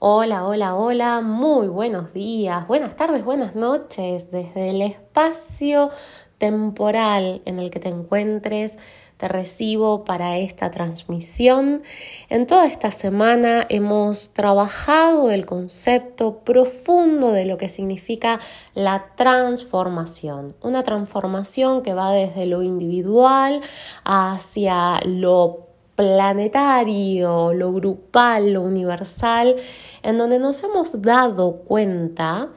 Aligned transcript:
Hola, 0.00 0.46
hola, 0.46 0.76
hola, 0.76 1.22
muy 1.22 1.66
buenos 1.66 2.12
días, 2.14 2.68
buenas 2.68 2.94
tardes, 2.94 3.24
buenas 3.24 3.56
noches 3.56 4.30
desde 4.30 4.70
el 4.70 4.80
espacio 4.80 5.90
temporal 6.38 7.42
en 7.46 7.58
el 7.58 7.72
que 7.72 7.80
te 7.80 7.88
encuentres. 7.88 8.78
Te 9.16 9.26
recibo 9.26 10.04
para 10.04 10.38
esta 10.38 10.70
transmisión. 10.70 11.82
En 12.28 12.46
toda 12.46 12.68
esta 12.68 12.92
semana 12.92 13.66
hemos 13.68 14.32
trabajado 14.32 15.32
el 15.32 15.46
concepto 15.46 16.44
profundo 16.44 17.32
de 17.32 17.44
lo 17.44 17.58
que 17.58 17.68
significa 17.68 18.38
la 18.74 19.06
transformación. 19.16 20.54
Una 20.62 20.84
transformación 20.84 21.82
que 21.82 21.94
va 21.94 22.12
desde 22.12 22.46
lo 22.46 22.62
individual 22.62 23.62
hacia 24.04 25.00
lo 25.04 25.67
planetario, 25.98 27.52
lo 27.52 27.72
grupal, 27.72 28.52
lo 28.52 28.62
universal, 28.62 29.56
en 30.04 30.16
donde 30.16 30.38
nos 30.38 30.62
hemos 30.62 31.02
dado 31.02 31.56
cuenta 31.64 32.50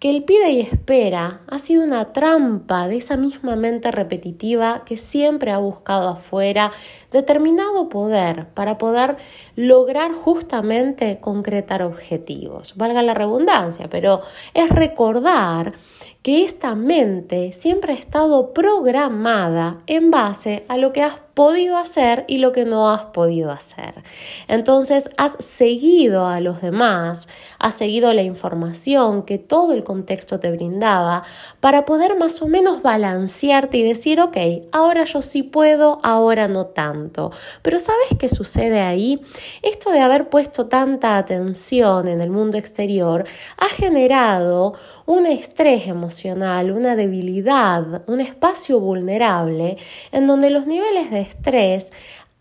que 0.00 0.10
el 0.10 0.24
pide 0.24 0.50
y 0.50 0.60
espera 0.60 1.42
ha 1.46 1.58
sido 1.60 1.84
una 1.84 2.12
trampa 2.12 2.88
de 2.88 2.96
esa 2.96 3.16
misma 3.16 3.54
mente 3.54 3.92
repetitiva 3.92 4.82
que 4.84 4.96
siempre 4.96 5.52
ha 5.52 5.58
buscado 5.58 6.08
afuera 6.08 6.72
determinado 7.12 7.88
poder 7.88 8.48
para 8.54 8.76
poder 8.76 9.18
lograr 9.54 10.10
justamente 10.10 11.20
concretar 11.20 11.84
objetivos. 11.84 12.74
Valga 12.76 13.02
la 13.02 13.14
redundancia, 13.14 13.88
pero 13.88 14.20
es 14.52 14.68
recordar 14.70 15.74
que 16.22 16.42
esta 16.42 16.74
mente 16.74 17.52
siempre 17.52 17.92
ha 17.92 17.96
estado 17.96 18.52
programada 18.52 19.82
en 19.86 20.10
base 20.10 20.64
a 20.68 20.76
lo 20.76 20.92
que 20.92 21.02
has 21.02 21.20
podido 21.34 21.76
hacer 21.76 22.24
y 22.28 22.38
lo 22.38 22.52
que 22.52 22.64
no 22.64 22.90
has 22.90 23.04
podido 23.04 23.50
hacer. 23.50 24.02
Entonces 24.48 25.10
has 25.16 25.32
seguido 25.42 26.26
a 26.26 26.40
los 26.40 26.60
demás, 26.60 27.28
has 27.58 27.74
seguido 27.74 28.12
la 28.12 28.22
información 28.22 29.22
que 29.22 29.38
todo 29.38 29.72
el 29.72 29.84
contexto 29.84 30.40
te 30.40 30.50
brindaba 30.50 31.22
para 31.60 31.84
poder 31.84 32.18
más 32.18 32.42
o 32.42 32.46
menos 32.46 32.82
balancearte 32.82 33.78
y 33.78 33.84
decir, 33.84 34.20
ok, 34.20 34.36
ahora 34.72 35.04
yo 35.04 35.22
sí 35.22 35.42
puedo, 35.42 36.00
ahora 36.02 36.48
no 36.48 36.66
tanto. 36.66 37.30
Pero 37.62 37.78
¿sabes 37.78 38.08
qué 38.18 38.28
sucede 38.28 38.80
ahí? 38.80 39.20
Esto 39.62 39.90
de 39.90 40.00
haber 40.00 40.28
puesto 40.28 40.66
tanta 40.66 41.16
atención 41.16 42.08
en 42.08 42.20
el 42.20 42.30
mundo 42.30 42.58
exterior 42.58 43.24
ha 43.56 43.68
generado 43.68 44.74
un 45.06 45.26
estrés 45.26 45.88
emocional, 45.88 46.70
una 46.70 46.94
debilidad, 46.94 48.02
un 48.06 48.20
espacio 48.20 48.78
vulnerable 48.78 49.76
en 50.12 50.26
donde 50.26 50.50
los 50.50 50.66
niveles 50.66 51.10
de 51.10 51.19
estrés 51.20 51.92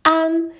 han 0.04 0.52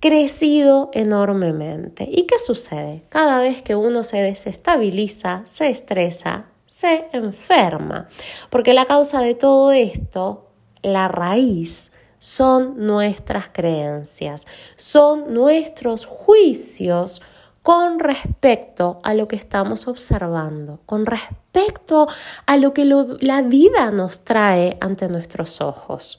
crecido 0.00 0.90
enormemente. 0.92 2.06
¿Y 2.10 2.24
qué 2.24 2.38
sucede? 2.38 3.04
Cada 3.08 3.40
vez 3.40 3.62
que 3.62 3.74
uno 3.74 4.04
se 4.04 4.22
desestabiliza, 4.22 5.42
se 5.46 5.68
estresa, 5.70 6.46
se 6.66 7.06
enferma. 7.12 8.08
Porque 8.50 8.74
la 8.74 8.84
causa 8.84 9.20
de 9.20 9.34
todo 9.34 9.72
esto, 9.72 10.50
la 10.82 11.08
raíz, 11.08 11.90
son 12.18 12.86
nuestras 12.86 13.48
creencias, 13.52 14.46
son 14.76 15.34
nuestros 15.34 16.06
juicios 16.06 17.20
con 17.62 17.98
respecto 17.98 18.98
a 19.02 19.14
lo 19.14 19.26
que 19.26 19.36
estamos 19.36 19.88
observando, 19.88 20.80
con 20.84 21.06
respecto 21.06 22.06
a 22.44 22.56
lo 22.58 22.74
que 22.74 22.84
la 22.84 23.42
vida 23.42 23.90
nos 23.90 24.22
trae 24.24 24.76
ante 24.80 25.08
nuestros 25.08 25.62
ojos. 25.62 26.18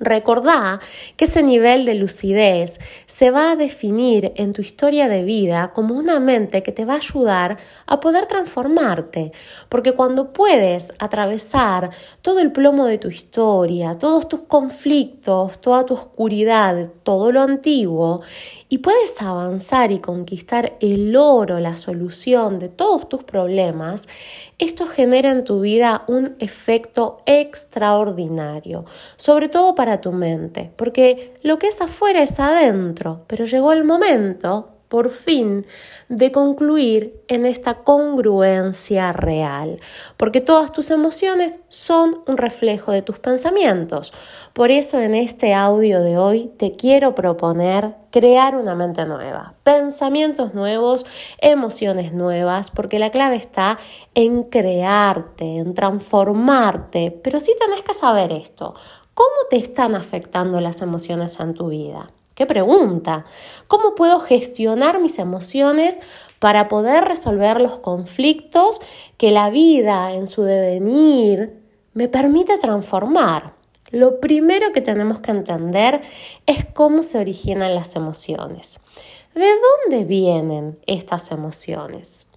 Recordá 0.00 0.78
que 1.16 1.24
ese 1.24 1.42
nivel 1.42 1.84
de 1.84 1.94
lucidez 1.94 2.78
se 3.06 3.32
va 3.32 3.50
a 3.50 3.56
definir 3.56 4.32
en 4.36 4.52
tu 4.52 4.62
historia 4.62 5.08
de 5.08 5.24
vida 5.24 5.72
como 5.72 5.94
una 5.94 6.20
mente 6.20 6.62
que 6.62 6.70
te 6.70 6.84
va 6.84 6.94
a 6.94 6.96
ayudar 6.96 7.58
a 7.86 7.98
poder 7.98 8.26
transformarte, 8.26 9.32
porque 9.68 9.92
cuando 9.92 10.32
puedes 10.32 10.92
atravesar 11.00 11.90
todo 12.22 12.38
el 12.38 12.52
plomo 12.52 12.86
de 12.86 12.98
tu 12.98 13.08
historia, 13.08 13.98
todos 13.98 14.28
tus 14.28 14.42
conflictos, 14.42 15.60
toda 15.60 15.84
tu 15.84 15.94
oscuridad, 15.94 16.90
todo 17.02 17.32
lo 17.32 17.40
antiguo, 17.40 18.22
y 18.68 18.78
puedes 18.78 19.20
avanzar 19.20 19.90
y 19.92 19.98
conquistar 19.98 20.74
el 20.80 21.16
oro, 21.16 21.58
la 21.58 21.76
solución 21.76 22.58
de 22.58 22.68
todos 22.68 23.08
tus 23.08 23.24
problemas, 23.24 24.08
esto 24.58 24.86
genera 24.86 25.30
en 25.30 25.44
tu 25.44 25.60
vida 25.60 26.04
un 26.08 26.34
efecto 26.40 27.18
extraordinario, 27.26 28.84
sobre 29.16 29.48
todo 29.48 29.74
para 29.74 30.00
tu 30.00 30.12
mente, 30.12 30.72
porque 30.76 31.34
lo 31.42 31.58
que 31.58 31.68
es 31.68 31.80
afuera 31.80 32.22
es 32.22 32.40
adentro, 32.40 33.24
pero 33.28 33.44
llegó 33.44 33.72
el 33.72 33.84
momento 33.84 34.77
por 34.88 35.10
fin 35.10 35.66
de 36.08 36.32
concluir 36.32 37.22
en 37.28 37.44
esta 37.44 37.82
congruencia 37.82 39.12
real, 39.12 39.80
porque 40.16 40.40
todas 40.40 40.72
tus 40.72 40.90
emociones 40.90 41.60
son 41.68 42.22
un 42.26 42.38
reflejo 42.38 42.92
de 42.92 43.02
tus 43.02 43.18
pensamientos. 43.18 44.12
Por 44.54 44.70
eso 44.70 44.98
en 44.98 45.14
este 45.14 45.54
audio 45.54 46.02
de 46.02 46.16
hoy 46.16 46.50
te 46.56 46.72
quiero 46.76 47.14
proponer 47.14 47.94
crear 48.10 48.56
una 48.56 48.74
mente 48.74 49.04
nueva, 49.04 49.54
pensamientos 49.62 50.54
nuevos, 50.54 51.04
emociones 51.40 52.12
nuevas, 52.12 52.70
porque 52.70 52.98
la 52.98 53.10
clave 53.10 53.36
está 53.36 53.78
en 54.14 54.44
crearte, 54.44 55.58
en 55.58 55.74
transformarte, 55.74 57.10
pero 57.22 57.38
sí 57.38 57.54
tenés 57.60 57.82
que 57.82 57.92
saber 57.92 58.32
esto. 58.32 58.74
¿Cómo 59.12 59.36
te 59.50 59.56
están 59.56 59.94
afectando 59.94 60.60
las 60.60 60.80
emociones 60.80 61.38
en 61.40 61.52
tu 61.52 61.68
vida? 61.68 62.10
¿Qué 62.38 62.46
pregunta? 62.46 63.24
¿Cómo 63.66 63.96
puedo 63.96 64.20
gestionar 64.20 65.00
mis 65.00 65.18
emociones 65.18 65.98
para 66.38 66.68
poder 66.68 67.02
resolver 67.02 67.60
los 67.60 67.80
conflictos 67.80 68.80
que 69.16 69.32
la 69.32 69.50
vida 69.50 70.12
en 70.12 70.28
su 70.28 70.44
devenir 70.44 71.60
me 71.94 72.06
permite 72.06 72.56
transformar? 72.56 73.54
Lo 73.90 74.20
primero 74.20 74.70
que 74.70 74.80
tenemos 74.80 75.18
que 75.18 75.32
entender 75.32 76.00
es 76.46 76.64
cómo 76.64 77.02
se 77.02 77.18
originan 77.18 77.74
las 77.74 77.96
emociones. 77.96 78.78
¿De 79.34 79.50
dónde 79.88 80.04
vienen 80.04 80.78
estas 80.86 81.32
emociones? 81.32 82.30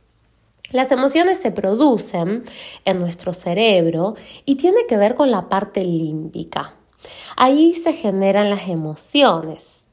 Las 0.72 0.92
emociones 0.92 1.38
se 1.38 1.52
producen 1.52 2.44
en 2.86 3.00
nuestro 3.00 3.34
cerebro 3.34 4.16
y 4.46 4.56
tiene 4.56 4.88
que 4.88 4.98
ver 4.98 5.14
con 5.14 5.30
la 5.30 5.48
parte 5.48 5.84
límbica. 5.84 6.74
Ahí 7.38 7.76
se 7.76 7.94
generan 7.94 8.50
las 8.50 8.68
emociones. 8.68 9.86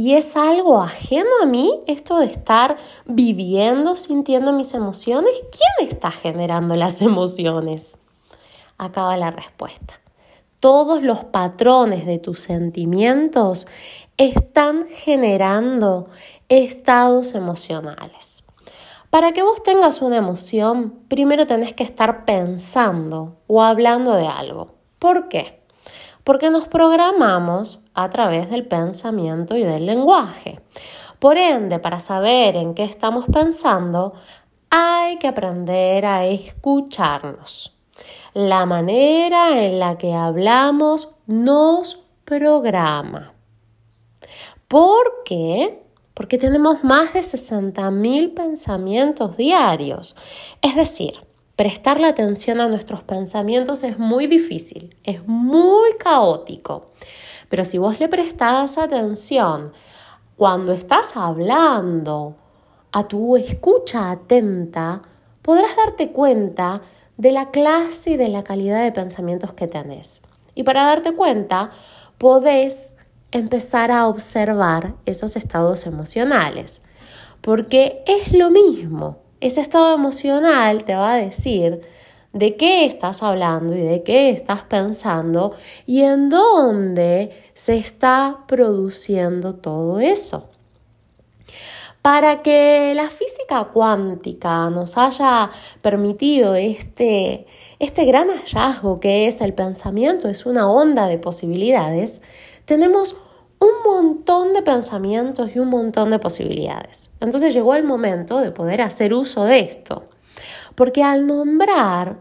Y 0.00 0.14
es 0.14 0.34
algo 0.34 0.80
ajeno 0.80 1.28
a 1.42 1.44
mí 1.44 1.82
esto 1.86 2.20
de 2.20 2.24
estar 2.24 2.78
viviendo, 3.04 3.96
sintiendo 3.96 4.50
mis 4.50 4.72
emociones. 4.72 5.30
¿Quién 5.52 5.90
está 5.90 6.10
generando 6.10 6.74
las 6.74 7.02
emociones? 7.02 7.98
Acaba 8.78 9.18
la 9.18 9.30
respuesta. 9.30 10.00
Todos 10.58 11.02
los 11.02 11.24
patrones 11.24 12.06
de 12.06 12.18
tus 12.18 12.40
sentimientos 12.40 13.66
están 14.16 14.86
generando 14.88 16.08
estados 16.48 17.34
emocionales. 17.34 18.46
Para 19.10 19.32
que 19.32 19.42
vos 19.42 19.62
tengas 19.62 20.00
una 20.00 20.16
emoción, 20.16 20.94
primero 21.08 21.46
tenés 21.46 21.74
que 21.74 21.84
estar 21.84 22.24
pensando 22.24 23.36
o 23.48 23.62
hablando 23.62 24.14
de 24.14 24.26
algo. 24.26 24.76
¿Por 24.98 25.28
qué? 25.28 25.59
Porque 26.24 26.50
nos 26.50 26.68
programamos 26.68 27.84
a 27.94 28.10
través 28.10 28.50
del 28.50 28.66
pensamiento 28.66 29.56
y 29.56 29.64
del 29.64 29.86
lenguaje. 29.86 30.60
Por 31.18 31.36
ende, 31.36 31.78
para 31.78 32.00
saber 32.00 32.56
en 32.56 32.74
qué 32.74 32.84
estamos 32.84 33.26
pensando, 33.26 34.14
hay 34.70 35.18
que 35.18 35.28
aprender 35.28 36.06
a 36.06 36.24
escucharnos. 36.24 37.76
La 38.32 38.64
manera 38.64 39.60
en 39.64 39.78
la 39.78 39.98
que 39.98 40.14
hablamos 40.14 41.08
nos 41.26 42.00
programa. 42.24 43.34
¿Por 44.68 45.24
qué? 45.24 45.82
Porque 46.14 46.38
tenemos 46.38 46.84
más 46.84 47.12
de 47.12 47.20
60.000 47.20 48.34
pensamientos 48.34 49.36
diarios. 49.36 50.16
Es 50.62 50.76
decir, 50.76 51.20
prestarle 51.60 52.06
atención 52.06 52.58
a 52.62 52.68
nuestros 52.68 53.02
pensamientos 53.02 53.84
es 53.84 53.98
muy 53.98 54.26
difícil, 54.26 54.96
es 55.04 55.26
muy 55.26 55.92
caótico. 55.98 56.92
Pero 57.50 57.66
si 57.66 57.76
vos 57.76 58.00
le 58.00 58.08
prestás 58.08 58.78
atención 58.78 59.74
cuando 60.36 60.72
estás 60.72 61.18
hablando, 61.18 62.34
a 62.92 63.06
tu 63.06 63.36
escucha 63.36 64.10
atenta, 64.10 65.02
podrás 65.42 65.76
darte 65.76 66.12
cuenta 66.12 66.80
de 67.18 67.30
la 67.30 67.50
clase 67.50 68.12
y 68.12 68.16
de 68.16 68.28
la 68.28 68.42
calidad 68.42 68.82
de 68.82 68.92
pensamientos 68.92 69.52
que 69.52 69.66
tenés. 69.66 70.22
Y 70.54 70.62
para 70.62 70.84
darte 70.84 71.14
cuenta, 71.14 71.72
podés 72.16 72.94
empezar 73.32 73.90
a 73.90 74.06
observar 74.06 74.94
esos 75.04 75.36
estados 75.36 75.84
emocionales, 75.84 76.80
porque 77.42 78.02
es 78.06 78.32
lo 78.32 78.48
mismo 78.48 79.18
ese 79.40 79.60
estado 79.60 79.94
emocional 79.94 80.84
te 80.84 80.94
va 80.94 81.14
a 81.14 81.16
decir 81.16 81.80
de 82.32 82.56
qué 82.56 82.84
estás 82.84 83.22
hablando 83.22 83.74
y 83.74 83.80
de 83.80 84.02
qué 84.02 84.30
estás 84.30 84.62
pensando 84.62 85.54
y 85.86 86.02
en 86.02 86.28
dónde 86.28 87.30
se 87.54 87.76
está 87.76 88.38
produciendo 88.46 89.56
todo 89.56 90.00
eso. 90.00 90.48
Para 92.02 92.40
que 92.40 92.94
la 92.94 93.08
física 93.08 93.64
cuántica 93.64 94.70
nos 94.70 94.96
haya 94.96 95.50
permitido 95.82 96.54
este, 96.54 97.46
este 97.78 98.04
gran 98.06 98.28
hallazgo 98.28 99.00
que 99.00 99.26
es 99.26 99.42
el 99.42 99.52
pensamiento, 99.52 100.28
es 100.28 100.46
una 100.46 100.70
onda 100.70 101.08
de 101.08 101.18
posibilidades, 101.18 102.22
tenemos 102.64 103.16
un 103.60 103.82
montón 103.84 104.52
de 104.54 104.62
pensamientos 104.62 105.54
y 105.54 105.58
un 105.58 105.68
montón 105.68 106.10
de 106.10 106.18
posibilidades. 106.18 107.10
Entonces 107.20 107.54
llegó 107.54 107.74
el 107.74 107.84
momento 107.84 108.38
de 108.38 108.50
poder 108.50 108.82
hacer 108.82 109.14
uso 109.14 109.44
de 109.44 109.60
esto. 109.60 110.04
Porque 110.74 111.02
al 111.02 111.26
nombrar 111.26 112.16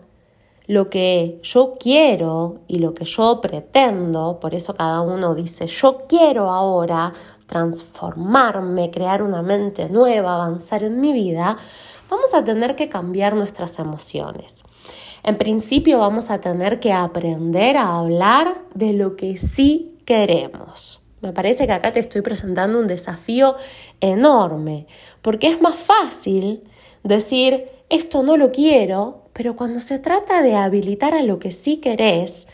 lo 0.68 0.90
que 0.90 1.40
yo 1.42 1.78
quiero 1.80 2.60
y 2.68 2.78
lo 2.78 2.94
que 2.94 3.06
yo 3.06 3.42
pretendo, 3.42 4.40
por 4.40 4.54
eso 4.54 4.76
cada 4.76 5.02
uno 5.02 5.34
dice, 5.34 5.66
yo 5.66 6.00
quiero 6.08 6.52
ahora 6.52 7.14
transformarme, 7.48 8.92
crear 8.92 9.24
una 9.24 9.42
mente 9.42 9.90
nueva, 9.90 10.36
avanzar 10.36 10.84
en 10.84 11.00
mi 11.00 11.12
vida, 11.12 11.58
vamos 12.08 12.36
a 12.36 12.44
tener 12.44 12.76
que 12.76 12.88
cambiar 12.88 13.36
nuestras 13.36 13.80
emociones. 13.80 14.64
En 15.24 15.38
principio 15.38 16.00
vamos 16.00 16.30
a 16.30 16.40
tener 16.40 16.80
que 16.80 16.94
aprender 16.94 17.78
a 17.78 17.98
hablar 17.98 18.62
de 18.76 18.94
lo 18.94 19.16
que 19.16 19.38
sí 19.38 19.98
queremos. 20.06 21.02
Me 21.22 21.34
parece 21.34 21.68
que 21.68 21.74
acá 21.74 21.92
te 21.92 22.00
estoy 22.00 22.22
presentando 22.22 22.80
un 22.80 22.88
desafío 22.88 23.56
enorme, 24.00 24.88
porque 25.22 25.48
es 25.48 25.62
más 25.62 25.76
fácil 25.76 26.64
decir, 27.04 27.70
esto 27.90 28.24
no 28.24 28.38
lo 28.38 28.52
quiero, 28.52 29.24
pero 29.34 29.56
cuando 29.56 29.80
se 29.80 30.00
trata 30.00 30.42
de 30.42 30.56
habilitar 30.56 31.14
a 31.14 31.24
lo 31.24 31.40
que 31.40 31.52
sí 31.52 31.78
querés, 31.78 32.48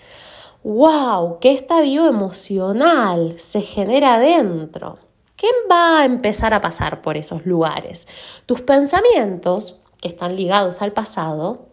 wow, 0.64 1.38
qué 1.40 1.52
estadio 1.52 2.08
emocional 2.08 3.36
se 3.38 3.62
genera 3.62 4.20
dentro. 4.20 4.98
¿Qué 5.36 5.48
va 5.70 6.00
a 6.00 6.06
empezar 6.06 6.54
a 6.54 6.62
pasar 6.62 7.02
por 7.02 7.18
esos 7.18 7.46
lugares? 7.46 8.08
Tus 8.46 8.62
pensamientos, 8.62 9.80
que 10.02 10.08
están 10.08 10.36
ligados 10.36 10.82
al 10.82 10.92
pasado, 10.92 11.68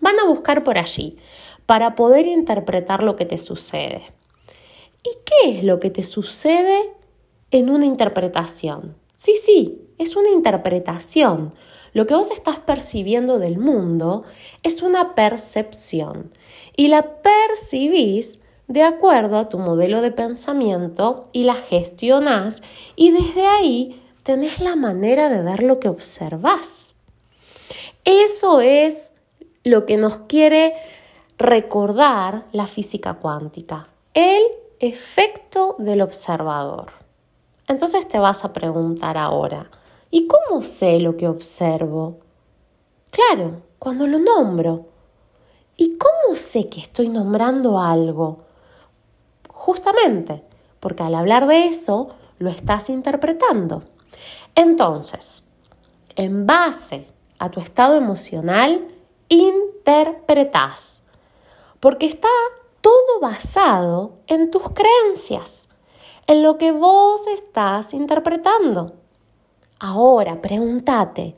van 0.00 0.18
a 0.20 0.26
buscar 0.26 0.64
por 0.64 0.78
allí 0.78 1.18
para 1.66 1.94
poder 1.94 2.26
interpretar 2.26 3.02
lo 3.02 3.16
que 3.16 3.26
te 3.26 3.36
sucede. 3.36 4.13
¿Y 5.04 5.10
qué 5.24 5.58
es 5.58 5.64
lo 5.64 5.78
que 5.78 5.90
te 5.90 6.02
sucede 6.02 6.90
en 7.50 7.70
una 7.70 7.84
interpretación? 7.84 8.96
Sí, 9.16 9.34
sí, 9.36 9.82
es 9.98 10.16
una 10.16 10.30
interpretación. 10.30 11.52
Lo 11.92 12.06
que 12.06 12.14
vos 12.14 12.30
estás 12.30 12.58
percibiendo 12.58 13.38
del 13.38 13.58
mundo 13.58 14.24
es 14.62 14.82
una 14.82 15.14
percepción 15.14 16.32
y 16.76 16.88
la 16.88 17.22
percibís 17.22 18.40
de 18.66 18.82
acuerdo 18.82 19.38
a 19.38 19.48
tu 19.48 19.58
modelo 19.58 20.00
de 20.00 20.10
pensamiento 20.10 21.28
y 21.32 21.44
la 21.44 21.54
gestionás 21.54 22.62
y 22.96 23.10
desde 23.10 23.46
ahí 23.46 24.02
tenés 24.22 24.58
la 24.58 24.74
manera 24.74 25.28
de 25.28 25.42
ver 25.42 25.62
lo 25.62 25.78
que 25.78 25.88
observás. 25.88 26.96
Eso 28.04 28.60
es 28.60 29.12
lo 29.62 29.86
que 29.86 29.96
nos 29.96 30.16
quiere 30.16 30.74
recordar 31.38 32.46
la 32.52 32.66
física 32.66 33.14
cuántica, 33.14 33.88
el 34.14 34.42
efecto 34.80 35.76
del 35.78 36.02
observador. 36.02 36.92
Entonces 37.66 38.08
te 38.08 38.18
vas 38.18 38.44
a 38.44 38.52
preguntar 38.52 39.16
ahora, 39.16 39.70
¿y 40.10 40.26
cómo 40.26 40.62
sé 40.62 41.00
lo 41.00 41.16
que 41.16 41.28
observo? 41.28 42.18
Claro, 43.10 43.62
cuando 43.78 44.06
lo 44.06 44.18
nombro. 44.18 44.86
¿Y 45.76 45.98
cómo 45.98 46.36
sé 46.36 46.68
que 46.68 46.80
estoy 46.80 47.08
nombrando 47.08 47.80
algo? 47.80 48.44
Justamente, 49.48 50.44
porque 50.80 51.02
al 51.02 51.14
hablar 51.14 51.46
de 51.46 51.66
eso, 51.66 52.10
lo 52.38 52.50
estás 52.50 52.90
interpretando. 52.90 53.82
Entonces, 54.54 55.48
en 56.16 56.46
base 56.46 57.08
a 57.38 57.50
tu 57.50 57.60
estado 57.60 57.96
emocional, 57.96 58.86
interpretas, 59.28 61.02
porque 61.80 62.06
está 62.06 62.28
todo 62.84 63.18
basado 63.18 64.18
en 64.26 64.50
tus 64.50 64.64
creencias, 64.68 65.70
en 66.26 66.42
lo 66.42 66.58
que 66.58 66.70
vos 66.70 67.26
estás 67.28 67.94
interpretando. 67.94 68.92
Ahora, 69.78 70.42
pregúntate, 70.42 71.34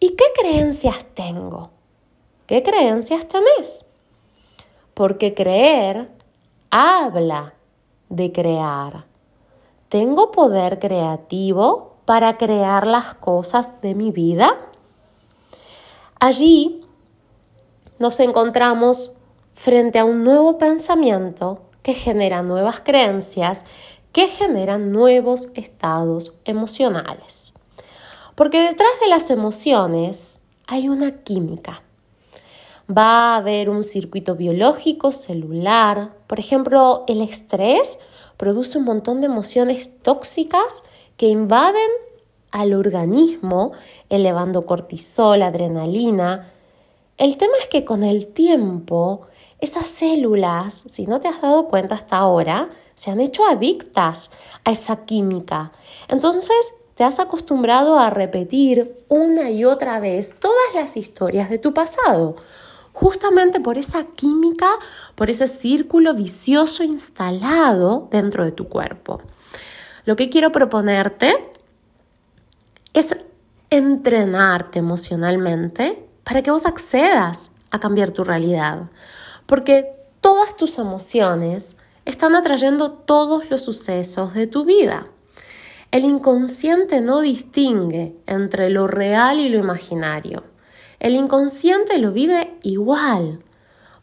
¿y 0.00 0.16
qué 0.16 0.24
creencias 0.34 1.04
tengo? 1.12 1.68
¿Qué 2.46 2.62
creencias 2.62 3.28
tenés? 3.28 3.84
Porque 4.94 5.34
creer 5.34 6.08
habla 6.70 7.52
de 8.08 8.32
crear. 8.32 9.04
¿Tengo 9.90 10.32
poder 10.32 10.78
creativo 10.78 11.96
para 12.06 12.38
crear 12.38 12.86
las 12.86 13.12
cosas 13.12 13.82
de 13.82 13.94
mi 13.94 14.12
vida? 14.12 14.56
Allí 16.18 16.86
nos 17.98 18.18
encontramos 18.18 19.15
frente 19.56 19.98
a 19.98 20.04
un 20.04 20.22
nuevo 20.22 20.58
pensamiento 20.58 21.62
que 21.82 21.94
genera 21.94 22.42
nuevas 22.42 22.80
creencias, 22.80 23.64
que 24.12 24.28
generan 24.28 24.92
nuevos 24.92 25.48
estados 25.54 26.34
emocionales. 26.44 27.54
Porque 28.34 28.60
detrás 28.60 28.92
de 29.00 29.08
las 29.08 29.30
emociones 29.30 30.40
hay 30.66 30.88
una 30.88 31.22
química. 31.22 31.82
Va 32.88 33.34
a 33.34 33.36
haber 33.38 33.70
un 33.70 33.82
circuito 33.82 34.36
biológico, 34.36 35.10
celular. 35.10 36.12
Por 36.26 36.38
ejemplo, 36.38 37.04
el 37.08 37.20
estrés 37.22 37.98
produce 38.36 38.78
un 38.78 38.84
montón 38.84 39.20
de 39.20 39.26
emociones 39.26 39.90
tóxicas 40.02 40.84
que 41.16 41.28
invaden 41.28 41.90
al 42.50 42.74
organismo, 42.74 43.72
elevando 44.10 44.66
cortisol, 44.66 45.42
adrenalina. 45.42 46.52
El 47.16 47.38
tema 47.38 47.54
es 47.60 47.68
que 47.68 47.84
con 47.84 48.04
el 48.04 48.28
tiempo, 48.28 49.26
esas 49.60 49.86
células, 49.86 50.84
si 50.88 51.06
no 51.06 51.20
te 51.20 51.28
has 51.28 51.40
dado 51.40 51.68
cuenta 51.68 51.94
hasta 51.94 52.16
ahora, 52.16 52.68
se 52.94 53.10
han 53.10 53.20
hecho 53.20 53.46
adictas 53.46 54.30
a 54.64 54.70
esa 54.70 55.04
química. 55.04 55.72
Entonces, 56.08 56.74
te 56.94 57.04
has 57.04 57.20
acostumbrado 57.20 57.98
a 57.98 58.10
repetir 58.10 59.04
una 59.08 59.50
y 59.50 59.64
otra 59.64 60.00
vez 60.00 60.34
todas 60.38 60.74
las 60.74 60.96
historias 60.96 61.50
de 61.50 61.58
tu 61.58 61.74
pasado 61.74 62.36
justamente 62.96 63.60
por 63.60 63.76
esa 63.76 64.04
química, 64.04 64.70
por 65.16 65.28
ese 65.28 65.48
círculo 65.48 66.14
vicioso 66.14 66.82
instalado 66.82 68.08
dentro 68.10 68.42
de 68.42 68.52
tu 68.52 68.70
cuerpo. 68.70 69.20
Lo 70.06 70.16
que 70.16 70.30
quiero 70.30 70.50
proponerte 70.50 71.34
es 72.94 73.14
entrenarte 73.68 74.78
emocionalmente 74.78 76.08
para 76.24 76.40
que 76.40 76.50
vos 76.50 76.64
accedas 76.64 77.50
a 77.70 77.80
cambiar 77.80 78.12
tu 78.12 78.24
realidad, 78.24 78.84
porque 79.46 79.92
todas 80.20 80.56
tus 80.56 80.78
emociones 80.78 81.76
están 82.04 82.34
atrayendo 82.34 82.92
todos 82.92 83.50
los 83.50 83.62
sucesos 83.62 84.34
de 84.34 84.46
tu 84.46 84.64
vida. 84.64 85.06
El 85.90 86.04
inconsciente 86.04 87.00
no 87.00 87.20
distingue 87.20 88.16
entre 88.26 88.70
lo 88.70 88.86
real 88.86 89.40
y 89.40 89.48
lo 89.48 89.58
imaginario. 89.58 90.44
El 90.98 91.14
inconsciente 91.14 91.98
lo 91.98 92.12
vive 92.12 92.58
igual. 92.62 93.40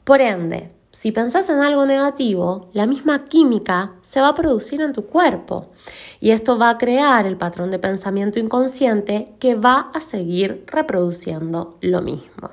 Por 0.04 0.22
ende, 0.22 0.72
si 0.92 1.12
pensás 1.12 1.50
en 1.50 1.60
algo 1.60 1.86
negativo, 1.86 2.70
la 2.72 2.86
misma 2.86 3.26
química 3.26 3.94
se 4.04 4.22
va 4.22 4.30
a 4.30 4.36
producir 4.36 4.80
en 4.82 4.94
tu 4.94 5.08
cuerpo 5.08 5.72
y 6.20 6.30
esto 6.30 6.60
va 6.60 6.70
a 6.70 6.78
crear 6.78 7.26
el 7.26 7.36
patrón 7.36 7.72
de 7.72 7.80
pensamiento 7.80 8.40
inconsciente 8.40 9.34
que 9.40 9.56
va 9.56 9.90
a 9.94 10.02
seguir 10.02 10.64
reproduciendo 10.68 11.78
lo 11.82 12.02
mismo. 12.02 12.52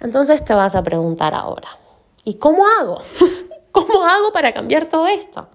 Entonces 0.00 0.44
te 0.44 0.54
vas 0.54 0.74
a 0.74 0.82
preguntar 0.82 1.34
ahora, 1.34 1.68
¿y 2.24 2.34
cómo 2.34 2.66
hago? 2.66 2.98
¿Cómo 3.72 4.04
hago 4.04 4.32
para 4.32 4.52
cambiar 4.52 4.86
todo 4.88 5.06
esto? 5.06 5.48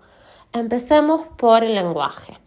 Empecemos 0.54 1.24
por 1.38 1.64
el 1.64 1.76
lenguaje 1.76 2.38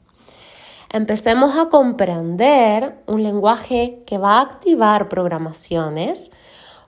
empecemos 0.90 1.56
a 1.56 1.68
comprender 1.68 2.96
un 3.06 3.22
lenguaje 3.22 4.02
que 4.06 4.18
va 4.18 4.38
a 4.38 4.42
activar 4.42 5.08
programaciones, 5.08 6.32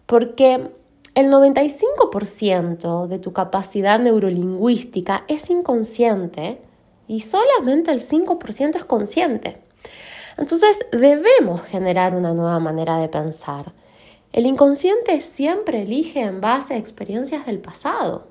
porque 0.07 0.73
el 1.15 1.31
95% 1.31 3.07
de 3.07 3.19
tu 3.19 3.33
capacidad 3.33 3.99
neurolingüística 4.01 5.25
es 5.29 5.51
inconsciente 5.51 6.61
y 7.07 7.21
solamente 7.21 7.93
el 7.93 8.01
5% 8.01 8.77
es 8.77 8.85
consciente. 8.85 9.59
Entonces 10.37 10.79
debemos 10.91 11.63
generar 11.63 12.15
una 12.15 12.33
nueva 12.33 12.59
manera 12.59 12.99
de 12.99 13.09
pensar. 13.09 13.73
El 14.33 14.47
inconsciente 14.47 15.21
siempre 15.21 15.83
elige 15.83 16.21
en 16.21 16.41
base 16.41 16.73
a 16.73 16.79
experiencias 16.79 17.45
del 17.45 17.61
pasado. 17.61 18.29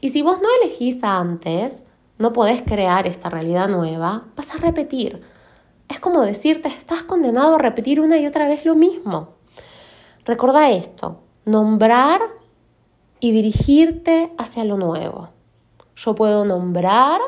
Y 0.00 0.08
si 0.08 0.22
vos 0.22 0.40
no 0.40 0.48
elegís 0.60 1.04
antes, 1.04 1.84
no 2.18 2.32
podés 2.32 2.62
crear 2.62 3.06
esta 3.06 3.30
realidad 3.30 3.68
nueva, 3.68 4.24
vas 4.34 4.52
a 4.52 4.58
repetir. 4.58 5.22
Es 5.88 6.00
como 6.00 6.22
decirte, 6.22 6.66
estás 6.68 7.04
condenado 7.04 7.54
a 7.54 7.58
repetir 7.58 8.00
una 8.00 8.18
y 8.18 8.26
otra 8.26 8.48
vez 8.48 8.64
lo 8.64 8.74
mismo. 8.74 9.34
Recuerda 10.24 10.70
esto, 10.70 11.20
nombrar 11.44 12.20
y 13.20 13.30
dirigirte 13.30 14.32
hacia 14.38 14.64
lo 14.64 14.76
nuevo. 14.76 15.28
Yo 15.94 16.16
puedo 16.16 16.44
nombrar, 16.44 17.20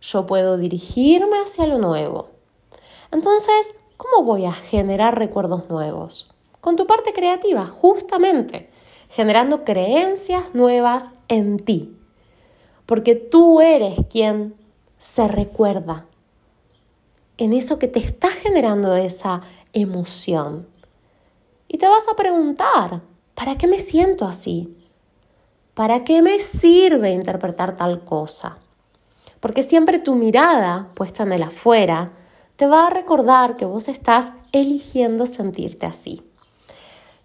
yo 0.00 0.26
puedo 0.26 0.56
dirigirme 0.56 1.38
hacia 1.38 1.68
lo 1.68 1.78
nuevo. 1.78 2.30
Entonces, 3.12 3.72
¿cómo 3.96 4.24
voy 4.24 4.46
a 4.46 4.52
generar 4.52 5.16
recuerdos 5.16 5.70
nuevos? 5.70 6.35
Con 6.66 6.74
tu 6.74 6.84
parte 6.84 7.12
creativa, 7.12 7.64
justamente, 7.64 8.68
generando 9.10 9.62
creencias 9.62 10.52
nuevas 10.52 11.12
en 11.28 11.60
ti. 11.60 11.96
Porque 12.86 13.14
tú 13.14 13.60
eres 13.60 13.94
quien 14.10 14.56
se 14.98 15.28
recuerda 15.28 16.06
en 17.36 17.52
eso 17.52 17.78
que 17.78 17.86
te 17.86 18.00
está 18.00 18.32
generando 18.32 18.96
esa 18.96 19.42
emoción. 19.74 20.66
Y 21.68 21.78
te 21.78 21.86
vas 21.86 22.02
a 22.10 22.16
preguntar, 22.16 23.00
¿para 23.36 23.56
qué 23.56 23.68
me 23.68 23.78
siento 23.78 24.24
así? 24.24 24.76
¿Para 25.74 26.02
qué 26.02 26.20
me 26.20 26.40
sirve 26.40 27.12
interpretar 27.12 27.76
tal 27.76 28.02
cosa? 28.02 28.58
Porque 29.38 29.62
siempre 29.62 30.00
tu 30.00 30.16
mirada 30.16 30.90
puesta 30.94 31.22
en 31.22 31.32
el 31.32 31.44
afuera 31.44 32.10
te 32.56 32.66
va 32.66 32.88
a 32.88 32.90
recordar 32.90 33.56
que 33.56 33.66
vos 33.66 33.86
estás 33.86 34.32
eligiendo 34.50 35.26
sentirte 35.26 35.86
así. 35.86 36.24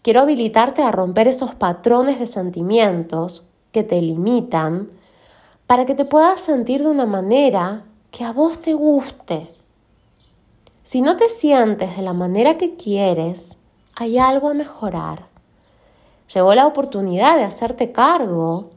Quiero 0.01 0.21
habilitarte 0.21 0.81
a 0.81 0.91
romper 0.91 1.27
esos 1.27 1.53
patrones 1.53 2.19
de 2.19 2.25
sentimientos 2.25 3.47
que 3.71 3.83
te 3.83 4.01
limitan 4.01 4.89
para 5.67 5.85
que 5.85 5.93
te 5.93 6.05
puedas 6.05 6.41
sentir 6.41 6.81
de 6.81 6.89
una 6.89 7.05
manera 7.05 7.85
que 8.09 8.23
a 8.23 8.33
vos 8.33 8.59
te 8.59 8.73
guste. 8.73 9.53
Si 10.83 11.01
no 11.01 11.17
te 11.17 11.29
sientes 11.29 11.95
de 11.95 12.01
la 12.01 12.13
manera 12.13 12.57
que 12.57 12.75
quieres, 12.75 13.57
hay 13.95 14.17
algo 14.17 14.49
a 14.49 14.53
mejorar. 14.53 15.27
Llegó 16.33 16.55
la 16.55 16.65
oportunidad 16.65 17.37
de 17.37 17.43
hacerte 17.43 17.91
cargo. 17.91 18.71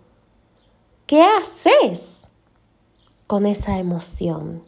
¿Qué 1.06 1.22
haces 1.22 2.28
con 3.26 3.46
esa 3.46 3.78
emoción? 3.78 4.62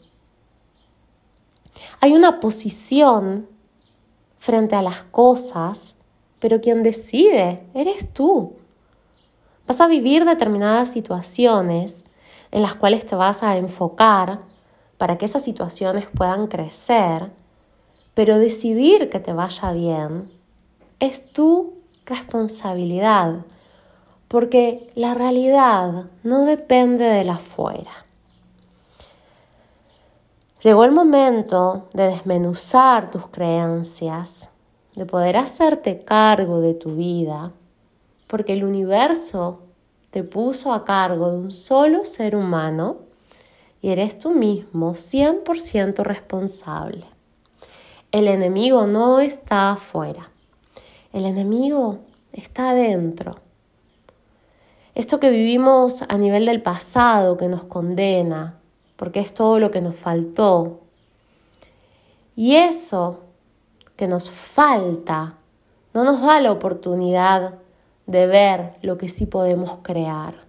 Hay 2.01 2.15
una 2.15 2.41
posición 2.41 3.49
frente 4.39 4.75
a 4.75 4.83
las 4.83 5.05
cosas, 5.05 5.99
pero 6.41 6.61
quien 6.61 6.83
decide 6.83 7.67
eres 7.75 8.13
tú. 8.13 8.55
Vas 9.67 9.81
a 9.81 9.89
vivir 9.89 10.25
determinadas 10.25 10.93
situaciones 10.93 12.05
en 12.53 12.63
las 12.63 12.75
cuales 12.75 13.05
te 13.05 13.17
vas 13.17 13.43
a 13.43 13.57
enfocar 13.57 14.41
para 14.99 15.19
que 15.19 15.25
esas 15.25 15.43
situaciones 15.43 16.07
puedan 16.07 16.47
crecer, 16.47 17.31
pero 18.15 18.39
decidir 18.39 19.11
que 19.11 19.21
te 19.21 19.33
vaya 19.33 19.73
bien 19.73 20.31
es 21.01 21.33
tu 21.33 21.75
responsabilidad, 22.07 23.45
porque 24.29 24.91
la 24.95 25.15
realidad 25.15 26.07
no 26.23 26.45
depende 26.45 27.05
de 27.05 27.25
la 27.25 27.35
afuera. 27.35 28.07
Llegó 30.63 30.85
el 30.85 30.93
momento 30.93 31.89
de 31.93 32.05
desmenuzar 32.09 33.11
tus 33.11 33.29
creencias, 33.29 34.56
de 34.97 35.05
poder 35.05 35.37
hacerte 35.37 36.01
cargo 36.05 36.61
de 36.61 36.75
tu 36.75 36.97
vida, 36.97 37.53
porque 38.27 38.55
el 38.55 38.65
universo 38.65 39.61
te 40.11 40.25
puso 40.25 40.73
a 40.73 40.85
cargo 40.85 41.31
de 41.31 41.37
un 41.37 41.53
solo 41.53 42.07
ser 42.07 42.35
humano 42.35 42.97
y 43.83 43.91
eres 43.91 44.19
tú 44.19 44.31
mismo 44.31 44.95
100% 44.95 46.03
responsable. 46.03 47.05
El 48.11 48.27
enemigo 48.27 48.87
no 48.87 49.21
está 49.21 49.73
afuera, 49.73 50.31
el 51.13 51.27
enemigo 51.27 51.99
está 52.33 52.71
adentro. 52.71 53.37
Esto 54.95 55.21
que 55.21 55.29
vivimos 55.29 56.05
a 56.09 56.17
nivel 56.17 56.47
del 56.47 56.63
pasado 56.63 57.37
que 57.37 57.49
nos 57.49 57.65
condena, 57.65 58.59
porque 58.97 59.21
es 59.21 59.35
todo 59.35 59.59
lo 59.59 59.71
que 59.71 59.83
nos 59.83 59.95
faltó. 59.95 60.81
Y 62.35 62.55
eso 62.55 63.26
que 63.97 64.07
nos 64.07 64.31
falta 64.31 65.39
no 65.97 66.05
nos 66.05 66.21
da 66.21 66.41
la 66.41 66.53
oportunidad 66.53 67.55
de 68.07 68.27
ver 68.27 68.75
lo 68.83 68.99
que 68.99 69.09
sí 69.09 69.25
podemos 69.25 69.79
crear. 69.83 70.45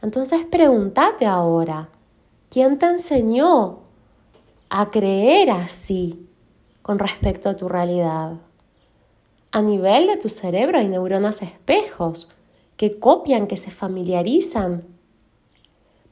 Entonces 0.00 0.46
pregúntate 0.50 1.26
ahora, 1.26 1.90
¿quién 2.48 2.78
te 2.78 2.86
enseñó 2.86 3.80
a 4.70 4.90
creer 4.90 5.50
así 5.50 6.26
con 6.80 6.98
respecto 6.98 7.50
a 7.50 7.56
tu 7.56 7.68
realidad? 7.68 8.32
A 9.50 9.60
nivel 9.60 10.06
de 10.06 10.16
tu 10.16 10.30
cerebro 10.30 10.78
hay 10.78 10.88
neuronas 10.88 11.42
espejos 11.42 12.30
que 12.78 12.98
copian, 12.98 13.46
que 13.46 13.58
se 13.58 13.70
familiarizan, 13.70 14.82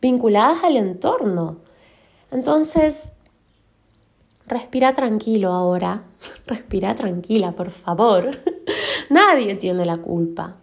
vinculadas 0.01 0.63
al 0.63 0.77
entorno. 0.77 1.57
Entonces, 2.31 3.15
respira 4.51 4.93
tranquilo 4.93 5.53
ahora, 5.53 6.03
respira 6.47 6.95
tranquila, 6.95 7.53
por 7.53 7.71
favor. 7.71 8.31
Nadie 9.09 9.55
tiene 9.55 9.85
la 9.87 9.99
culpa. 9.99 10.57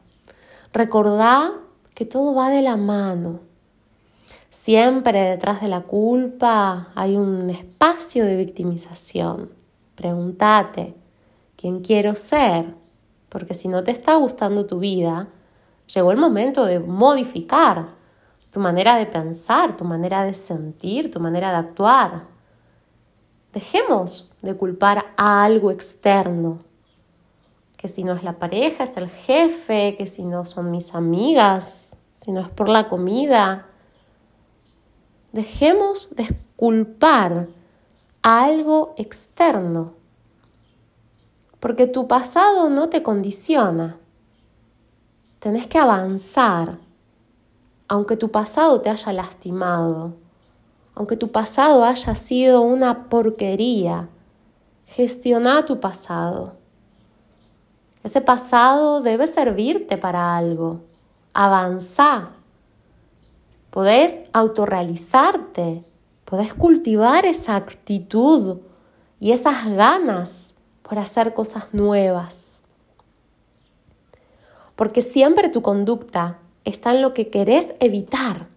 Recordá 0.74 1.54
que 1.96 2.06
todo 2.06 2.36
va 2.36 2.50
de 2.50 2.62
la 2.62 2.78
mano. 2.78 3.40
Siempre 4.52 5.22
detrás 5.22 5.62
de 5.62 5.70
la 5.70 5.82
culpa 5.82 6.90
hay 6.94 7.16
un 7.16 7.50
espacio 7.50 8.26
de 8.26 8.36
victimización. 8.36 9.50
Pregúntate, 9.96 10.94
¿quién 11.56 11.80
quiero 11.80 12.14
ser? 12.16 12.76
Porque 13.30 13.54
si 13.54 13.68
no 13.68 13.84
te 13.84 13.92
está 13.92 14.16
gustando 14.16 14.66
tu 14.66 14.80
vida, 14.80 15.30
llegó 15.94 16.12
el 16.12 16.18
momento 16.18 16.66
de 16.66 16.80
modificar 16.80 17.96
tu 18.52 18.60
manera 18.60 18.98
de 18.98 19.06
pensar, 19.06 19.78
tu 19.78 19.86
manera 19.86 20.24
de 20.24 20.34
sentir, 20.34 21.12
tu 21.12 21.20
manera 21.20 21.52
de 21.52 21.58
actuar. 21.58 22.37
Dejemos 23.58 24.30
de 24.44 24.56
culpar 24.56 25.16
a 25.18 25.44
algo 25.44 25.72
externo 25.72 26.60
que 27.76 27.88
si 27.88 28.04
no 28.04 28.14
es 28.14 28.22
la 28.22 28.38
pareja, 28.38 28.84
es 28.84 28.96
el 28.98 29.10
jefe, 29.10 29.96
que 29.98 30.06
si 30.06 30.24
no 30.26 30.46
son 30.46 30.70
mis 30.70 30.94
amigas, 30.94 31.98
si 32.14 32.32
no 32.32 32.42
es 32.42 32.50
por 32.50 32.70
la 32.70 32.88
comida. 32.88 33.66
Dejemos 35.32 36.16
de 36.16 36.38
culpar 36.56 37.48
a 38.22 38.44
algo 38.44 38.94
externo, 38.96 39.96
porque 41.60 41.88
tu 41.88 42.08
pasado 42.08 42.70
no 42.70 42.90
te 42.90 43.02
condiciona. 43.02 43.98
Tenés 45.40 45.66
que 45.66 45.80
avanzar, 45.80 46.78
aunque 47.88 48.18
tu 48.18 48.30
pasado 48.30 48.82
te 48.82 48.92
haya 48.92 49.14
lastimado, 49.14 50.14
aunque 50.98 51.16
tu 51.16 51.32
pasado 51.32 51.86
haya 51.86 52.16
sido 52.16 52.62
una 52.62 53.08
porquería. 53.10 54.10
Gestiona 54.88 55.66
tu 55.66 55.80
pasado 55.80 56.58
ese 58.08 58.22
pasado 58.22 59.02
debe 59.02 59.28
servirte 59.28 59.98
para 59.98 60.38
algo. 60.38 60.80
Avanzar. 61.34 62.30
Podés 63.70 64.14
autorrealizarte. 64.32 65.84
Podés 66.24 66.54
cultivar 66.54 67.26
esa 67.26 67.58
actitud 67.58 68.60
y 69.20 69.34
esas 69.34 69.68
ganas 69.68 70.56
por 70.84 71.00
hacer 71.00 71.34
cosas 71.34 71.74
nuevas. 71.74 72.62
Porque 74.78 75.02
siempre 75.02 75.50
tu 75.50 75.62
conducta 75.62 76.40
está 76.64 76.92
en 76.92 77.02
lo 77.02 77.14
que 77.14 77.30
querés 77.30 77.74
evitar, 77.82 78.48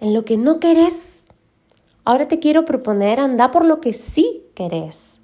en 0.00 0.14
lo 0.14 0.24
que 0.24 0.36
no 0.36 0.60
querés. 0.60 1.28
Ahora 2.04 2.28
te 2.28 2.38
quiero 2.38 2.64
proponer 2.64 3.20
andar 3.20 3.50
por 3.50 3.64
lo 3.64 3.80
que 3.80 3.92
sí 3.92 4.44
querés. 4.54 5.20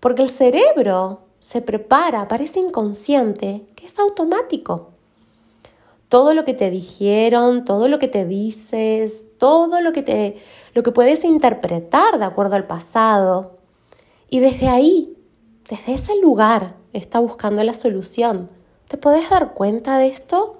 Porque 0.00 0.22
el 0.22 0.28
cerebro 0.28 1.20
se 1.38 1.60
prepara, 1.62 2.28
parece 2.28 2.60
inconsciente, 2.60 3.66
que 3.76 3.86
es 3.86 3.98
automático. 3.98 4.90
Todo 6.08 6.32
lo 6.32 6.44
que 6.44 6.54
te 6.54 6.70
dijeron, 6.70 7.64
todo 7.64 7.88
lo 7.88 7.98
que 7.98 8.08
te 8.08 8.24
dices, 8.24 9.26
todo 9.38 9.80
lo 9.80 9.92
que 9.92 10.02
te 10.02 10.42
lo 10.74 10.82
que 10.82 10.92
puedes 10.92 11.24
interpretar 11.24 12.18
de 12.18 12.24
acuerdo 12.24 12.54
al 12.54 12.66
pasado 12.66 13.58
y 14.30 14.40
desde 14.40 14.68
ahí, 14.68 15.16
desde 15.68 15.94
ese 15.94 16.16
lugar 16.20 16.76
está 16.92 17.18
buscando 17.18 17.62
la 17.62 17.74
solución. 17.74 18.48
¿Te 18.88 18.96
puedes 18.96 19.28
dar 19.28 19.54
cuenta 19.54 19.98
de 19.98 20.08
esto? 20.08 20.57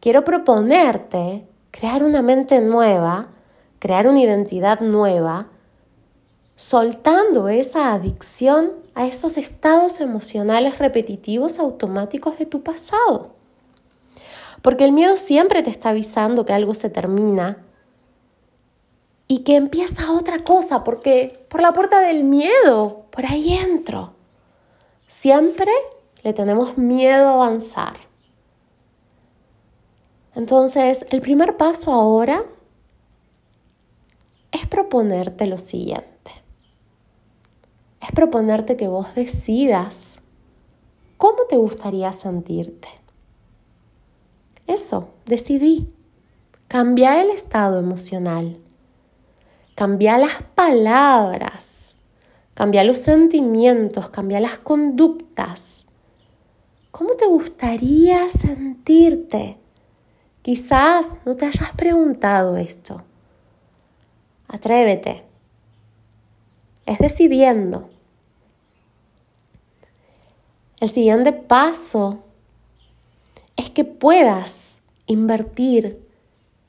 Quiero 0.00 0.24
proponerte 0.24 1.46
crear 1.70 2.02
una 2.04 2.22
mente 2.22 2.60
nueva, 2.60 3.28
crear 3.78 4.06
una 4.06 4.20
identidad 4.20 4.80
nueva 4.80 5.48
soltando 6.56 7.48
esa 7.48 7.92
adicción 7.92 8.72
a 8.94 9.06
estos 9.06 9.36
estados 9.36 10.00
emocionales 10.00 10.78
repetitivos 10.78 11.58
automáticos 11.58 12.38
de 12.38 12.46
tu 12.46 12.62
pasado. 12.62 13.34
Porque 14.62 14.84
el 14.84 14.92
miedo 14.92 15.16
siempre 15.16 15.62
te 15.62 15.70
está 15.70 15.90
avisando 15.90 16.46
que 16.46 16.54
algo 16.54 16.72
se 16.72 16.88
termina 16.88 17.62
y 19.28 19.40
que 19.40 19.56
empieza 19.56 20.12
otra 20.12 20.38
cosa, 20.38 20.82
porque 20.82 21.46
por 21.48 21.60
la 21.60 21.72
puerta 21.72 22.00
del 22.00 22.24
miedo, 22.24 23.04
por 23.10 23.26
ahí 23.26 23.52
entro. 23.52 24.14
Siempre 25.08 25.70
le 26.22 26.32
tenemos 26.32 26.78
miedo 26.78 27.28
a 27.28 27.34
avanzar. 27.34 28.05
Entonces, 30.36 31.06
el 31.08 31.22
primer 31.22 31.56
paso 31.56 31.90
ahora 31.92 32.44
es 34.52 34.66
proponerte 34.66 35.46
lo 35.46 35.58
siguiente. 35.58 36.04
proponerte 38.14 38.78
que 38.78 38.88
vos 38.88 39.14
decidas 39.14 40.22
cómo 41.18 41.38
te 41.50 41.56
gustaría 41.56 42.12
sentirte. 42.12 42.88
Eso, 44.66 45.10
decidí. 45.26 45.92
Cambia 46.66 47.20
el 47.20 47.28
estado 47.30 47.78
emocional. 47.78 48.58
Cambia 49.74 50.16
las 50.16 50.42
palabras. 50.54 51.96
Cambia 52.54 52.84
los 52.84 52.98
sentimientos. 52.98 54.08
Cambia 54.08 54.40
las 54.40 54.58
conductas. 54.58 55.86
¿Cómo 56.90 57.16
te 57.16 57.26
gustaría 57.26 58.28
sentirte? 58.30 59.58
Quizás 60.46 61.16
no 61.24 61.34
te 61.34 61.44
hayas 61.44 61.72
preguntado 61.72 62.56
esto. 62.56 63.02
Atrévete. 64.46 65.24
Es 66.84 67.00
decidiendo. 67.00 67.90
El 70.78 70.88
siguiente 70.88 71.32
paso 71.32 72.20
es 73.56 73.70
que 73.70 73.84
puedas 73.84 74.80
invertir 75.06 76.08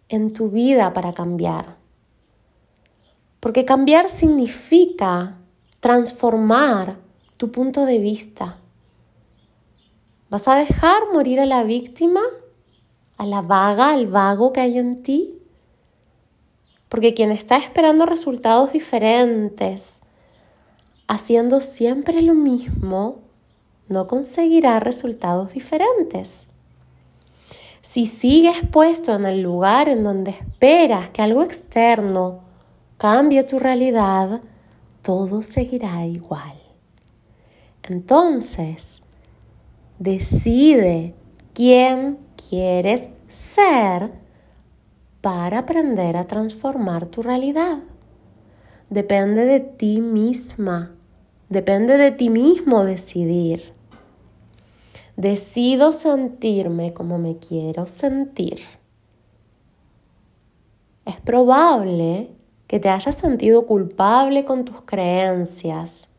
en 0.09 0.31
tu 0.31 0.49
vida 0.49 0.91
para 0.93 1.13
cambiar. 1.13 1.77
Porque 3.39 3.63
cambiar 3.63 4.09
significa 4.09 5.37
transformar 5.81 6.97
tu 7.37 7.51
punto 7.51 7.85
de 7.85 7.99
vista. 7.99 8.57
¿Vas 10.31 10.47
a 10.47 10.55
dejar 10.55 11.13
morir 11.13 11.39
a 11.39 11.45
la 11.45 11.61
víctima, 11.61 12.21
a 13.17 13.25
la 13.25 13.41
vaga, 13.41 13.91
al 13.91 14.07
vago 14.07 14.53
que 14.53 14.61
hay 14.61 14.77
en 14.77 15.03
ti? 15.03 15.37
Porque 16.89 17.13
quien 17.13 17.31
está 17.31 17.57
esperando 17.57 18.05
resultados 18.05 18.71
diferentes, 18.71 20.01
haciendo 21.07 21.61
siempre 21.61 22.21
lo 22.21 22.33
mismo, 22.33 23.19
no 23.89 24.07
conseguirá 24.07 24.79
resultados 24.79 25.53
diferentes. 25.53 26.47
Si 27.81 28.05
sigues 28.05 28.57
puesto 28.71 29.15
en 29.15 29.25
el 29.25 29.41
lugar 29.41 29.89
en 29.89 30.03
donde 30.03 30.31
esperas 30.31 31.09
que 31.09 31.21
algo 31.21 31.43
externo 31.43 32.41
cambie 32.97 33.43
tu 33.43 33.59
realidad, 33.59 34.41
todo 35.01 35.41
seguirá 35.43 36.05
igual. 36.05 36.61
Entonces, 37.83 39.03
Decide 39.99 41.15
quién 41.55 42.19
quieres 42.47 43.09
ser 43.27 44.11
para 45.21 45.59
aprender 45.59 46.15
a 46.15 46.25
transformar 46.25 47.07
tu 47.07 47.21
realidad. 47.21 47.79
Depende 48.89 49.45
de 49.45 49.59
ti 49.59 49.99
misma, 49.99 50.95
depende 51.49 51.97
de 51.97 52.11
ti 52.11 52.29
mismo 52.29 52.83
decidir. 52.83 53.73
Decido 55.17 55.91
sentirme 55.91 56.93
como 56.93 57.17
me 57.17 57.37
quiero 57.37 57.87
sentir. 57.87 58.59
Es 61.05 61.19
probable 61.21 62.31
que 62.67 62.79
te 62.79 62.89
hayas 62.89 63.15
sentido 63.15 63.65
culpable 63.65 64.45
con 64.45 64.65
tus 64.65 64.81
creencias 64.81 66.13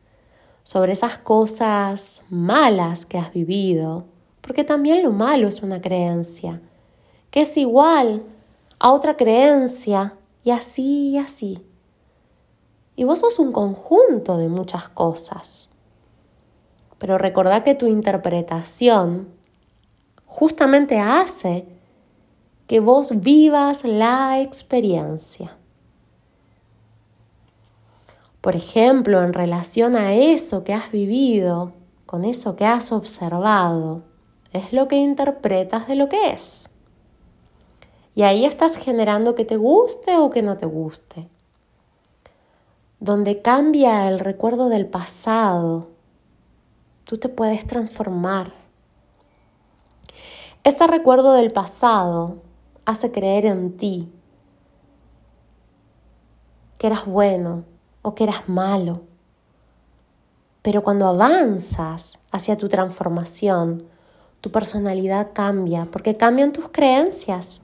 sobre 0.64 0.92
esas 0.92 1.18
cosas 1.18 2.26
malas 2.28 3.06
que 3.06 3.18
has 3.18 3.32
vivido, 3.32 4.06
porque 4.48 4.64
también 4.64 5.02
lo 5.02 5.12
malo 5.12 5.46
es 5.46 5.62
una 5.62 5.78
creencia, 5.78 6.62
que 7.30 7.42
es 7.42 7.54
igual 7.58 8.22
a 8.78 8.92
otra 8.92 9.14
creencia 9.14 10.14
y 10.42 10.52
así 10.52 11.10
y 11.10 11.18
así. 11.18 11.66
Y 12.96 13.04
vos 13.04 13.18
sos 13.18 13.38
un 13.38 13.52
conjunto 13.52 14.38
de 14.38 14.48
muchas 14.48 14.88
cosas. 14.88 15.68
Pero 16.98 17.18
recordá 17.18 17.62
que 17.62 17.74
tu 17.74 17.88
interpretación 17.88 19.28
justamente 20.24 20.98
hace 20.98 21.68
que 22.66 22.80
vos 22.80 23.20
vivas 23.20 23.84
la 23.84 24.40
experiencia. 24.40 25.58
Por 28.40 28.56
ejemplo, 28.56 29.22
en 29.22 29.34
relación 29.34 29.94
a 29.94 30.14
eso 30.14 30.64
que 30.64 30.72
has 30.72 30.90
vivido, 30.90 31.74
con 32.06 32.24
eso 32.24 32.56
que 32.56 32.64
has 32.64 32.92
observado, 32.92 34.07
es 34.52 34.72
lo 34.72 34.88
que 34.88 34.96
interpretas 34.96 35.86
de 35.88 35.96
lo 35.96 36.08
que 36.08 36.30
es. 36.30 36.70
Y 38.14 38.22
ahí 38.22 38.44
estás 38.44 38.76
generando 38.76 39.34
que 39.34 39.44
te 39.44 39.56
guste 39.56 40.16
o 40.16 40.30
que 40.30 40.42
no 40.42 40.56
te 40.56 40.66
guste. 40.66 41.28
Donde 43.00 43.42
cambia 43.42 44.08
el 44.08 44.18
recuerdo 44.18 44.68
del 44.68 44.86
pasado, 44.86 45.88
tú 47.04 47.18
te 47.18 47.28
puedes 47.28 47.66
transformar. 47.66 48.54
Ese 50.64 50.86
recuerdo 50.86 51.34
del 51.34 51.52
pasado 51.52 52.42
hace 52.84 53.12
creer 53.12 53.46
en 53.46 53.76
ti, 53.76 54.10
que 56.78 56.88
eras 56.88 57.06
bueno, 57.06 57.64
o 58.02 58.14
que 58.14 58.24
eras 58.24 58.48
malo. 58.48 59.02
Pero 60.62 60.82
cuando 60.82 61.06
avanzas 61.06 62.18
hacia 62.30 62.56
tu 62.56 62.68
transformación, 62.68 63.84
tu 64.40 64.50
personalidad 64.50 65.32
cambia 65.32 65.88
porque 65.90 66.16
cambian 66.16 66.52
tus 66.52 66.68
creencias. 66.68 67.62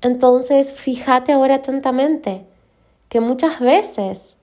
Entonces, 0.00 0.72
fíjate 0.72 1.32
ahora 1.32 1.56
atentamente 1.56 2.46
que 3.08 3.20
muchas 3.20 3.60
veces 3.60 4.36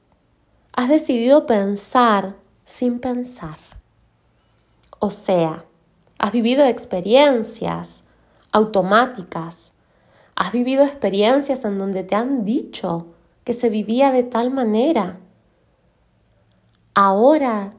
has 0.73 0.89
decidido 0.89 1.45
pensar 1.45 2.36
sin 2.65 2.99
pensar. 2.99 3.57
O 4.99 5.10
sea, 5.10 5.65
has 6.19 6.31
vivido 6.31 6.65
experiencias 6.65 8.03
automáticas, 8.51 9.73
has 10.36 10.51
vivido 10.51 10.83
experiencias 10.83 11.65
en 11.65 11.77
donde 11.77 12.03
te 12.03 12.15
han 12.15 12.45
dicho 12.45 13.07
que 13.43 13.53
se 13.53 13.69
vivía 13.69 14.12
de 14.12 14.23
tal 14.23 14.51
manera. 14.51 15.19
Ahora 16.93 17.73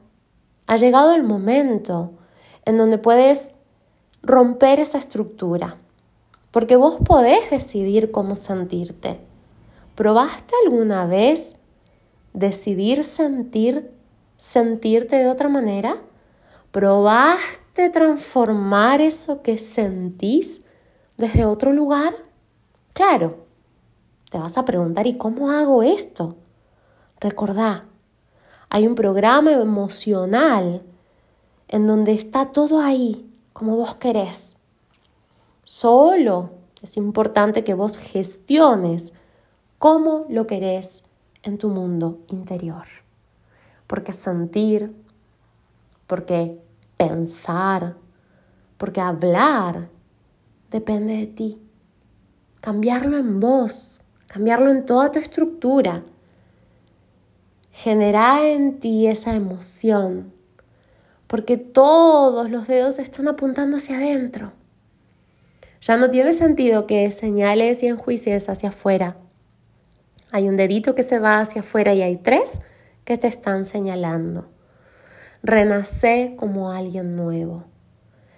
ha 0.67 0.77
llegado 0.77 1.13
el 1.13 1.23
momento 1.23 2.18
en 2.65 2.77
donde 2.77 2.97
puedes 2.97 3.51
romper 4.21 4.79
esa 4.79 4.97
estructura, 4.97 5.77
porque 6.51 6.75
vos 6.75 6.97
podés 7.05 7.49
decidir 7.49 8.11
cómo 8.11 8.35
sentirte. 8.35 9.19
¿Probaste 9.95 10.53
alguna 10.65 11.05
vez 11.05 11.55
decidir 12.33 13.03
sentir, 13.03 13.91
sentirte 14.37 15.17
de 15.17 15.29
otra 15.29 15.49
manera? 15.49 15.97
¿Probaste 16.71 17.89
transformar 17.89 19.01
eso 19.01 19.41
que 19.41 19.57
sentís 19.57 20.61
desde 21.17 21.45
otro 21.45 21.73
lugar? 21.73 22.15
Claro, 22.93 23.45
te 24.29 24.37
vas 24.37 24.57
a 24.57 24.65
preguntar, 24.65 25.07
¿y 25.07 25.17
cómo 25.17 25.49
hago 25.49 25.83
esto? 25.83 26.35
Recordá, 27.19 27.85
hay 28.69 28.85
un 28.85 28.95
programa 28.95 29.51
emocional 29.51 30.83
en 31.69 31.87
donde 31.87 32.11
está 32.11 32.51
todo 32.51 32.81
ahí, 32.81 33.31
como 33.53 33.77
vos 33.77 33.95
querés. 33.95 34.57
Solo 35.63 36.49
es 36.81 36.97
importante 36.97 37.63
que 37.63 37.73
vos 37.73 37.97
gestiones 37.97 39.13
cómo 39.77 40.25
lo 40.27 40.45
querés 40.45 41.03
en 41.43 41.57
tu 41.57 41.69
mundo 41.69 42.19
interior. 42.27 42.85
Porque 43.87 44.11
sentir, 44.11 44.93
porque 46.07 46.59
pensar, 46.97 47.95
porque 48.77 48.99
hablar, 48.99 49.87
depende 50.69 51.15
de 51.15 51.27
ti. 51.27 51.61
Cambiarlo 52.59 53.15
en 53.15 53.39
vos 53.39 54.01
cambiarlo 54.29 54.69
en 54.69 54.85
toda 54.85 55.11
tu 55.11 55.19
estructura. 55.19 56.03
Generar 57.71 58.43
en 58.43 58.79
ti 58.79 59.07
esa 59.07 59.35
emoción, 59.35 60.31
porque 61.29 61.57
todos 61.57 62.49
los 62.49 62.67
dedos 62.67 62.97
están 62.97 63.27
apuntando 63.27 63.77
hacia 63.77 63.97
adentro. 63.97 64.51
Ya 65.79 65.95
no 65.95 66.09
tiene 66.09 66.33
sentido 66.33 66.87
que 66.87 67.11
señales 67.11 67.83
y 67.83 67.87
enjuicies 67.87 68.49
hacia 68.49 68.69
afuera. 68.69 69.15
Hay 70.31 70.49
un 70.49 70.57
dedito 70.57 70.95
que 70.95 71.03
se 71.03 71.19
va 71.19 71.39
hacia 71.39 71.61
afuera 71.61 71.93
y 71.93 72.01
hay 72.01 72.17
tres 72.17 72.61
que 73.05 73.19
te 73.19 73.27
están 73.27 73.65
señalando. 73.65 74.49
Renace 75.43 76.33
como 76.35 76.71
alguien 76.71 77.15
nuevo. 77.15 77.63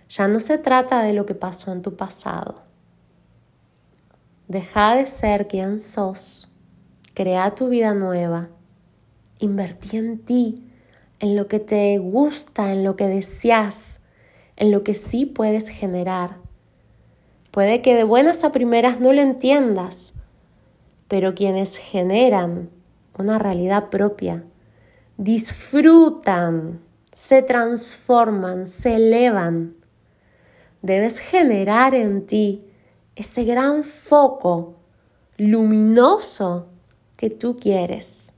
Ya 0.09 0.27
no 0.27 0.41
se 0.41 0.57
trata 0.57 1.01
de 1.01 1.13
lo 1.13 1.25
que 1.25 1.33
pasó 1.33 1.71
en 1.71 1.81
tu 1.81 1.95
pasado. 1.95 2.61
Deja 4.49 4.95
de 4.95 5.07
ser 5.07 5.47
quien 5.47 5.79
sos. 5.79 6.57
Crea 7.13 7.55
tu 7.55 7.69
vida 7.69 7.93
nueva. 7.93 8.49
Invertí 9.39 9.95
en 9.95 10.19
ti, 10.19 10.70
en 11.21 11.35
lo 11.35 11.47
que 11.47 11.59
te 11.59 11.97
gusta, 11.99 12.73
en 12.73 12.83
lo 12.83 12.95
que 12.95 13.07
deseas, 13.07 14.01
en 14.57 14.71
lo 14.71 14.83
que 14.83 14.95
sí 14.95 15.25
puedes 15.25 15.69
generar. 15.69 16.37
Puede 17.51 17.81
que 17.81 17.95
de 17.95 18.03
buenas 18.03 18.43
a 18.43 18.51
primeras 18.51 18.99
no 18.99 19.13
lo 19.13 19.21
entiendas, 19.21 20.15
pero 21.07 21.35
quienes 21.35 21.77
generan 21.77 22.69
una 23.17 23.37
realidad 23.37 23.89
propia 23.89 24.43
disfrutan, 25.17 26.81
se 27.11 27.43
transforman, 27.43 28.65
se 28.65 28.95
elevan. 28.95 29.75
Debes 30.81 31.19
generar 31.19 31.93
en 31.93 32.25
ti 32.25 32.65
ese 33.15 33.43
gran 33.43 33.83
foco 33.83 34.73
luminoso 35.37 36.69
que 37.15 37.29
tú 37.29 37.57
quieres, 37.57 38.33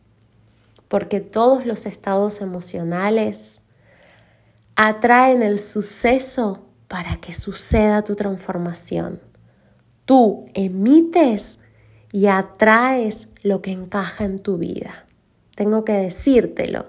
porque 0.93 1.21
todos 1.21 1.65
los 1.65 1.87
estados 1.87 2.39
emocionales 2.39 3.63
atraen 4.75 5.41
el 5.41 5.57
suceso 5.57 6.67
para 6.87 7.15
que 7.15 7.33
suceda 7.33 8.03
tu 8.03 8.13
transformación. 8.13 9.19
Tú 10.05 10.45
emites 10.53 11.57
y 12.11 12.27
atraes 12.27 13.27
lo 13.41 13.63
que 13.63 13.71
encaja 13.71 14.23
en 14.23 14.37
tu 14.37 14.59
vida. 14.59 15.07
Tengo 15.55 15.83
que 15.83 15.93
decírtelo. 15.93 16.85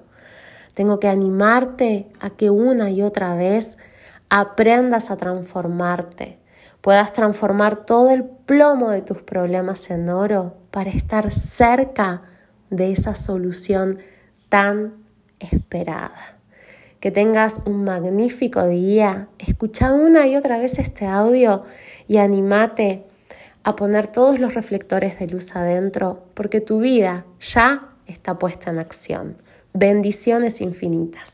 Tengo 0.75 1.01
que 1.01 1.09
animarte 1.09 2.13
a 2.21 2.29
que 2.29 2.51
una 2.51 2.91
y 2.91 3.01
otra 3.01 3.35
vez 3.37 3.79
aprendas 4.29 5.11
a 5.11 5.17
transformarte, 5.17 6.39
puedas 6.83 7.15
transformar 7.15 7.87
todo 7.87 8.11
el 8.11 8.25
plomo 8.25 8.91
de 8.91 9.01
tus 9.01 9.23
problemas 9.23 9.91
en 9.91 10.11
oro 10.11 10.59
para 10.71 10.91
estar 10.91 11.31
cerca 11.31 12.34
de 12.77 12.93
esa 12.93 13.15
solución 13.15 13.99
tan 14.49 14.95
esperada. 15.39 16.39
Que 17.01 17.11
tengas 17.11 17.63
un 17.67 17.85
magnífico 17.85 18.67
día. 18.67 19.29
Escucha 19.39 19.93
una 19.93 20.27
y 20.27 20.37
otra 20.37 20.59
vez 20.59 20.79
este 20.79 21.07
audio 21.07 21.65
y 22.09 22.17
animate 22.17 23.05
a 23.63 23.77
poner 23.77 24.07
todos 24.07 24.39
los 24.39 24.55
reflectores 24.55 25.19
de 25.19 25.27
luz 25.27 25.57
adentro 25.57 26.25
porque 26.35 26.61
tu 26.61 26.81
vida 26.81 27.25
ya 27.41 27.95
está 28.07 28.39
puesta 28.39 28.71
en 28.71 28.79
acción. 28.79 29.37
Bendiciones 29.73 30.61
infinitas. 30.61 31.34